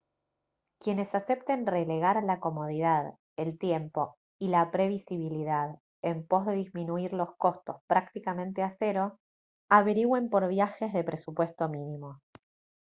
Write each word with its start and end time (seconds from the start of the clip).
quienes 0.79 1.13
acepten 1.13 1.67
relegar 1.67 2.23
la 2.23 2.39
comodidad 2.39 3.13
el 3.37 3.59
tiempo 3.59 4.17
y 4.39 4.47
la 4.47 4.71
previsibilidad 4.71 5.77
en 6.01 6.25
pos 6.25 6.47
de 6.47 6.53
disminuir 6.55 7.13
los 7.13 7.35
costos 7.37 7.83
prácticamente 7.85 8.63
a 8.63 8.75
cero 8.79 9.19
averigüen 9.69 10.31
por 10.31 10.47
viajes 10.47 10.91
de 10.91 11.03
presupuesto 11.03 11.69
mínimo 11.69 12.19